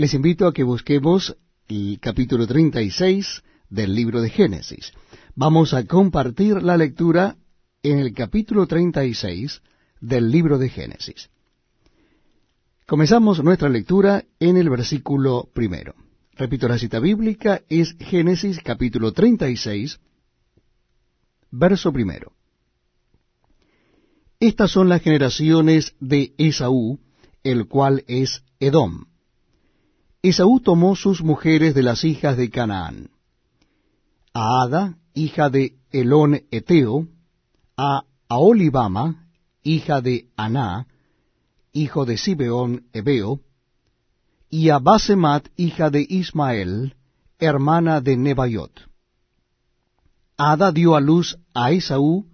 [0.00, 1.36] Les invito a que busquemos
[1.68, 4.92] el capítulo 36 del libro de Génesis.
[5.34, 7.36] Vamos a compartir la lectura
[7.82, 9.60] en el capítulo 36
[10.00, 11.28] del libro de Génesis.
[12.86, 15.94] Comenzamos nuestra lectura en el versículo primero.
[16.32, 20.00] Repito, la cita bíblica es Génesis capítulo 36,
[21.50, 22.32] verso primero.
[24.38, 26.98] Estas son las generaciones de Esaú,
[27.42, 29.09] el cual es Edom.
[30.22, 33.10] Esaú tomó sus mujeres de las hijas de Canaán.
[34.34, 37.08] A Ada, hija de Elón Eteo,
[37.76, 39.28] a Aolibama,
[39.62, 40.86] hija de Aná,
[41.72, 43.40] hijo de Sibeón Ebeo,
[44.50, 46.96] y a Basemat, hija de Ismael,
[47.38, 48.72] hermana de Nebaiot.
[50.36, 52.26] Ada dio a luz a Esaú,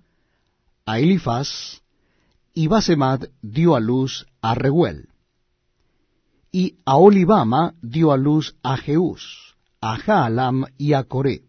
[0.87, 1.83] a Elifaz,
[2.53, 5.09] y Basemat dio a luz a Rehuel.
[6.59, 11.43] Y a Olivama dio a luz a Jeús, a Jaalam y a Coré.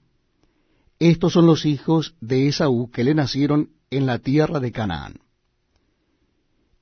[1.00, 5.22] Estos son los hijos de Esaú que le nacieron en la tierra de Canaán.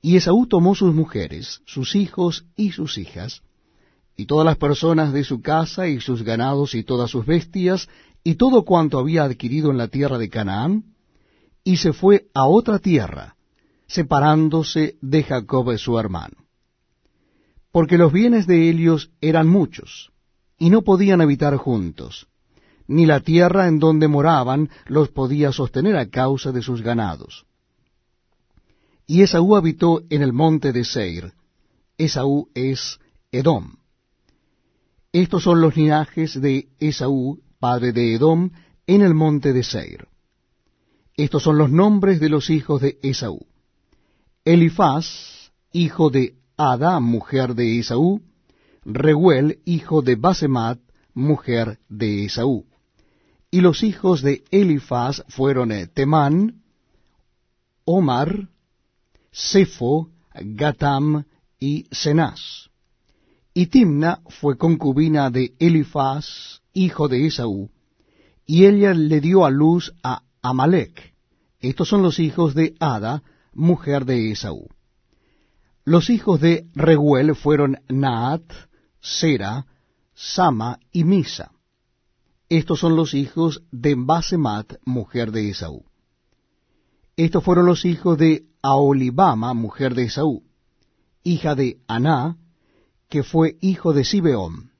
[0.01, 3.43] Y Esaú tomó sus mujeres, sus hijos y sus hijas,
[4.17, 7.89] y todas las personas de su casa y sus ganados y todas sus bestias,
[8.23, 10.95] y todo cuanto había adquirido en la tierra de Canaán,
[11.63, 13.35] y se fue a otra tierra,
[13.85, 16.44] separándose de Jacob su hermano.
[17.75, 20.13] Porque los bienes de ellos eran muchos,
[20.57, 22.29] y no podían habitar juntos,
[22.87, 27.45] ni la tierra en donde moraban los podía sostener a causa de sus ganados.
[29.05, 31.33] Y Esaú habitó en el monte de Seir.
[31.97, 32.97] Esaú es
[33.33, 33.75] Edom.
[35.11, 38.51] Estos son los linajes de Esaú, padre de Edom,
[38.87, 40.07] en el monte de Seir.
[41.17, 43.45] Estos son los nombres de los hijos de Esaú.
[44.45, 48.21] Elifaz, hijo de Ada, mujer de Esaú,
[48.85, 50.79] Rehuel, hijo de Basemat,
[51.13, 52.65] mujer de Esaú.
[53.51, 56.61] Y los hijos de Elifaz fueron eh, Temán,
[57.83, 58.49] Omar,
[59.31, 61.25] Sefo, Gatam
[61.59, 62.69] y Cenaz.
[63.53, 67.69] Y Timna fue concubina de Elifaz, hijo de Esaú,
[68.45, 71.13] y ella le dio a luz a Amalek.
[71.59, 73.23] Estos son los hijos de Ada,
[73.53, 74.67] mujer de Esaú.
[75.87, 78.41] Los hijos de Rehuel fueron Naat,
[78.99, 79.67] Sera,
[80.15, 81.51] Sama y Misa.
[82.49, 85.85] Estos son los hijos de Basemat, mujer de Esaú.
[87.15, 90.43] Estos fueron los hijos de Aolibama, mujer de Esaú,
[91.23, 92.37] hija de Aná,
[93.07, 94.71] que fue hijo de Sibeón.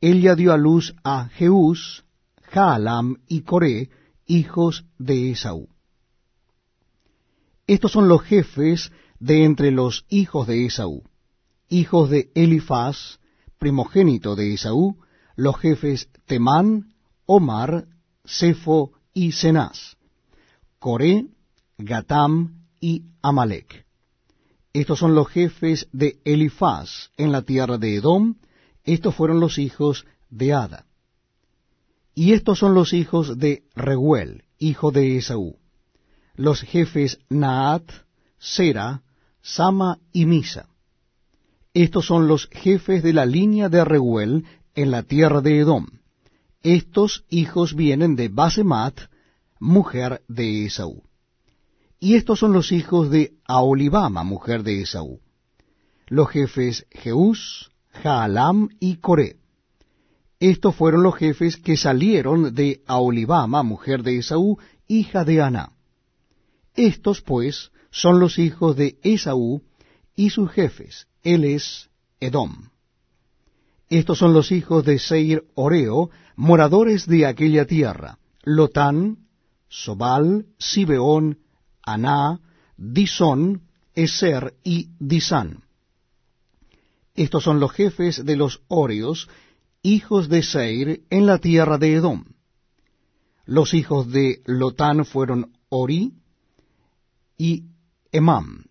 [0.00, 2.04] Ella dio a luz a Jeús,
[2.44, 3.90] Jaalam y Coré,
[4.24, 5.68] hijos de Esaú.
[7.66, 11.02] Estos son los jefes de entre los hijos de Esaú,
[11.68, 13.18] hijos de Elifaz,
[13.58, 14.98] primogénito de Esaú,
[15.36, 16.94] los jefes Temán,
[17.26, 17.86] Omar,
[18.24, 19.96] Sefo y Cenaz,
[20.78, 21.26] Coré,
[21.78, 23.86] Gatam y Amalek.
[24.72, 28.36] Estos son los jefes de Elifaz en la tierra de Edom,
[28.84, 30.86] estos fueron los hijos de Ada.
[32.14, 35.58] Y estos son los hijos de Rehuel, hijo de Esaú
[36.38, 37.82] los jefes Naat,
[38.38, 39.02] Sera,
[39.54, 40.68] Sama y Misa.
[41.72, 44.44] Estos son los jefes de la línea de Reuel
[44.74, 45.86] en la tierra de Edom.
[46.62, 49.00] Estos hijos vienen de Basemat,
[49.58, 51.02] mujer de Esaú.
[51.98, 55.18] Y estos son los hijos de Aolibama, mujer de Esaú.
[56.08, 57.70] Los jefes Jeús,
[58.02, 59.36] Jaalam y Coré.
[60.40, 65.72] Estos fueron los jefes que salieron de Aolibama, mujer de Esaú, hija de Aná.
[66.74, 69.62] Estos, pues, son los hijos de Esaú
[70.14, 71.06] y sus jefes.
[71.22, 71.90] Él es
[72.20, 72.70] Edom.
[73.88, 78.18] Estos son los hijos de Seir Oreo, moradores de aquella tierra.
[78.42, 79.28] Lotán,
[79.68, 81.38] Sobal, Sibeón,
[81.82, 82.40] Aná,
[82.76, 83.62] Disón,
[83.94, 85.64] Eser y Disán.
[87.14, 89.28] Estos son los jefes de los Oreos,
[89.82, 92.24] hijos de Seir, en la tierra de Edom.
[93.44, 96.12] Los hijos de Lotán fueron Ori,
[97.38, 97.64] y
[98.12, 98.64] Emam,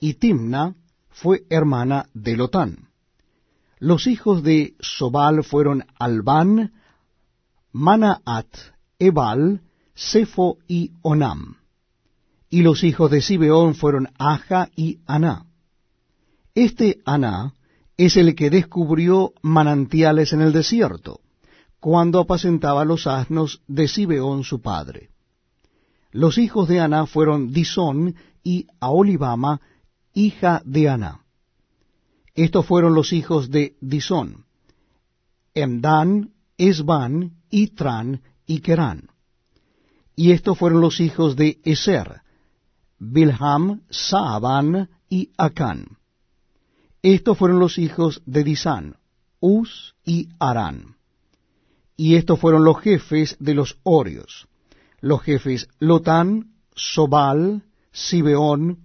[0.00, 0.74] y Timna
[1.10, 2.88] fue hermana de Lotán.
[3.78, 6.72] Los hijos de Sobal fueron Albán,
[7.72, 8.48] Manaat,
[8.98, 9.62] Ebal,
[9.94, 11.56] Sefo y Onam.
[12.50, 15.46] Y los hijos de Sibeón fueron Aja y Aná.
[16.54, 17.54] Este Aná
[17.96, 21.20] es el que descubrió manantiales en el desierto,
[21.78, 25.10] cuando apacentaba los asnos de Sibeón su padre.
[26.10, 28.14] Los hijos de Aná fueron Disón
[28.48, 29.60] y Aolibama,
[30.14, 31.20] hija de Aná.
[32.34, 34.46] Estos fueron los hijos de Disón.
[35.52, 39.10] Emdan, Esban, Itran y Kerán.
[40.16, 42.22] Y estos fueron los hijos de Eser,
[42.98, 45.98] Bilham, Saaban y Acán.
[47.02, 48.96] Estos fueron los hijos de Disán,
[49.40, 50.96] Uz y Arán.
[51.98, 54.48] Y estos fueron los jefes de los Orios,
[55.02, 57.67] los jefes Lotán, Sobal,
[57.98, 58.78] Sibeón,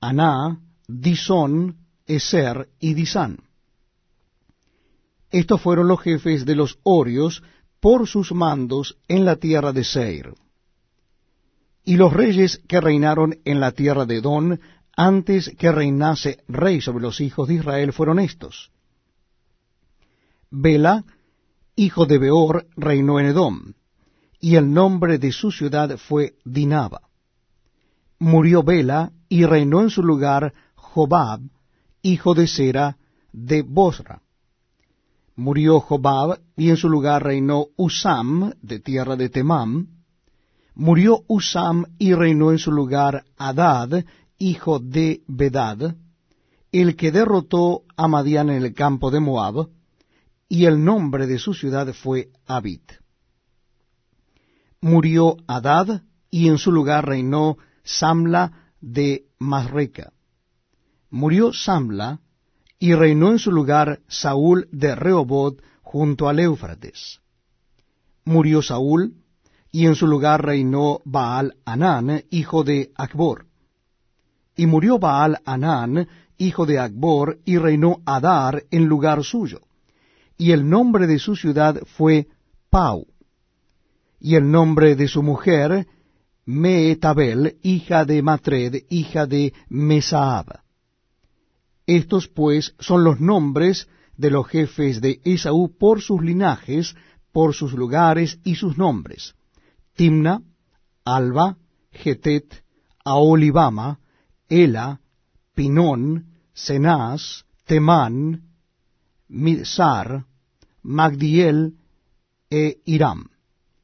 [0.00, 3.38] Aná, Disón, Eser y Disán.
[5.30, 7.42] Estos fueron los jefes de los Orios
[7.80, 10.34] por sus mandos en la tierra de Seir.
[11.84, 14.60] Y los reyes que reinaron en la tierra de Edón,
[14.96, 18.70] antes que reinase rey sobre los hijos de Israel, fueron estos.
[20.50, 21.04] Bela,
[21.74, 23.72] hijo de Beor, reinó en Edom,
[24.40, 27.05] y el nombre de su ciudad fue Dinaba.
[28.18, 31.40] Murió Bela, y reinó en su lugar Jobab,
[32.02, 32.96] hijo de Sera,
[33.32, 34.22] de Bosra.
[35.34, 39.88] Murió Jobab, y en su lugar reinó Usam, de tierra de Temam,
[40.76, 44.04] Murió Usam y reinó en su lugar Adad,
[44.36, 45.96] hijo de Bedad,
[46.70, 49.70] el que derrotó a Madián en el campo de Moab,
[50.50, 52.82] y el nombre de su ciudad fue Abid.
[54.82, 60.12] Murió Adad, y en su lugar reinó Samla de Masreca.
[61.08, 62.20] Murió Samla,
[62.78, 67.20] y reinó en su lugar Saúl de Rehobot junto al Éufrates.
[68.24, 69.14] Murió Saúl,
[69.70, 73.46] y en su lugar reinó Baal Anán, hijo de Acbor.
[74.56, 79.60] Y murió Baal Anán, hijo de Acbor, y reinó Adar en lugar suyo.
[80.36, 82.26] Y el nombre de su ciudad fue
[82.68, 83.06] Pau.
[84.20, 85.86] Y el nombre de su mujer,
[86.46, 90.60] Meetabel, hija de Matred, hija de Mesaab.
[91.86, 96.96] Estos pues son los nombres de los jefes de Esaú por sus linajes,
[97.32, 99.34] por sus lugares y sus nombres
[99.96, 100.42] Timna,
[101.04, 101.56] Alba,
[101.90, 102.62] Getet,
[103.04, 103.98] Aolibama,
[104.48, 105.00] Ela,
[105.54, 108.42] Pinón, Cenaz, Temán,
[109.28, 110.26] Midsar,
[110.82, 111.74] Magdiel
[112.50, 113.30] e Iram.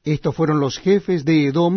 [0.03, 1.71] Estos fueron los jefes de Edom